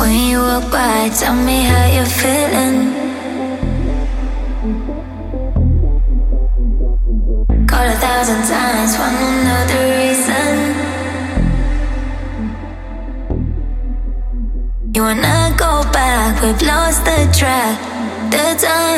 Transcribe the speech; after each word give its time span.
When 0.00 0.16
you 0.30 0.38
walk 0.38 0.72
by, 0.72 1.10
tell 1.10 1.34
me 1.34 1.60
how 1.70 1.86
you're 1.94 2.14
feeling. 2.22 2.78
Call 7.66 7.86
a 7.86 7.96
thousand 8.04 8.42
times, 8.48 8.92
wanna 8.98 9.30
know 9.44 9.62
the 9.72 9.80
reason. 10.00 10.54
You 14.94 15.02
wanna 15.02 15.54
go 15.58 15.72
back, 15.92 16.42
we've 16.42 16.62
lost 16.62 17.04
the 17.04 17.28
track. 17.38 17.76
The 18.30 18.56
time 18.58 18.89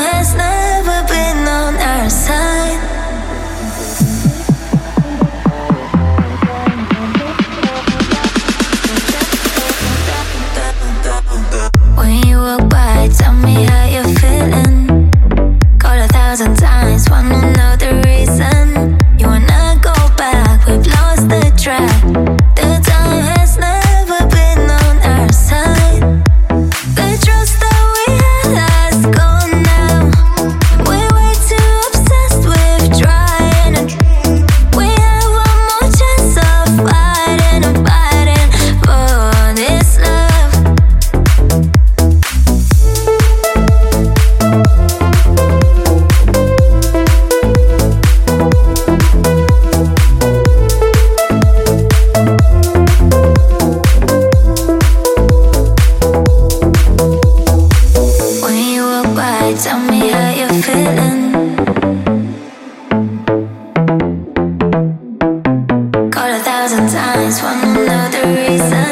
All 66.22 66.30
a 66.30 66.38
thousand 66.38 66.88
times, 66.88 67.42
wanna 67.42 67.74
know 67.88 68.08
the 68.14 68.22
reason. 68.38 68.90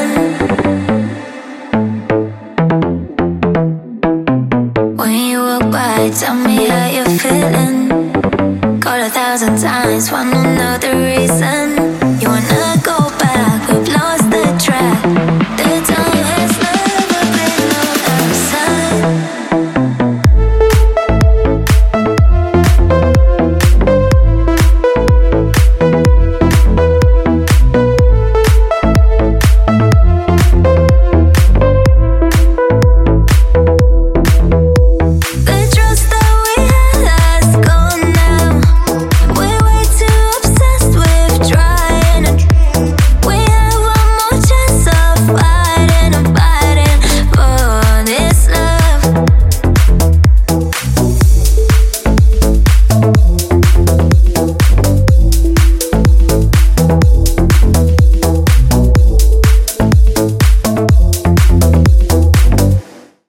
When 4.97 5.15
you 5.31 5.39
walk 5.39 5.71
by, 5.71 6.11
tell 6.11 6.35
me 6.35 6.67
how 6.67 6.89
you're 6.91 7.19
feeling. 7.23 7.77
Call 8.81 9.01
a 9.01 9.09
thousand 9.09 9.61
times, 9.61 10.11
wanna 10.11 10.43
know 10.59 10.77
the 10.79 10.93
reason. 11.07 11.30